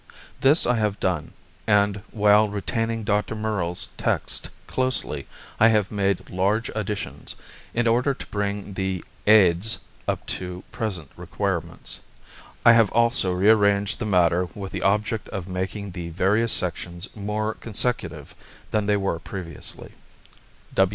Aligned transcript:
This 0.39 0.65
I 0.65 0.77
have 0.77 0.99
done, 0.99 1.31
and 1.67 2.01
while 2.09 2.49
retaining 2.49 3.03
Dr. 3.03 3.35
Murrell's 3.35 3.89
text 3.97 4.49
closely, 4.65 5.27
I 5.59 5.67
have 5.67 5.91
made 5.91 6.27
large 6.31 6.69
additions, 6.73 7.35
in 7.75 7.85
order 7.85 8.15
to 8.15 8.25
bring 8.31 8.73
the 8.73 9.03
"Aids" 9.27 9.77
up 10.07 10.25
to 10.41 10.63
present 10.71 11.11
requirements. 11.15 11.99
I 12.65 12.71
have 12.73 12.91
also 12.93 13.31
rearranged 13.31 13.99
the 13.99 14.05
matter 14.07 14.45
with 14.55 14.71
the 14.71 14.81
object 14.81 15.29
of 15.29 15.47
making 15.47 15.91
the 15.91 16.09
various 16.09 16.51
sections 16.51 17.07
more 17.15 17.53
consecutive 17.53 18.33
than 18.71 18.87
they 18.87 18.97
were 18.97 19.19
previously. 19.19 19.91